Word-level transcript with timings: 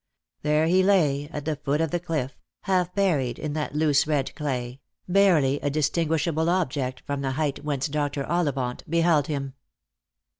There 0.41 0.65
he 0.65 0.81
lay 0.81 1.29
at 1.31 1.45
the 1.45 1.57
foot 1.57 1.79
of 1.79 1.91
the 1.91 1.99
cliff, 1.99 2.35
half 2.63 2.91
buried 2.95 3.37
in 3.37 3.53
that 3.53 3.75
loose 3.75 4.07
red 4.07 4.33
clay, 4.33 4.79
barely 5.07 5.59
a 5.59 5.69
distinguishable 5.69 6.49
object 6.49 7.03
from 7.05 7.21
the 7.21 7.33
height 7.33 7.63
whence 7.63 7.87
Dr. 7.87 8.25
Ollivant 8.25 8.81
beheld 8.89 9.27
him. 9.27 9.53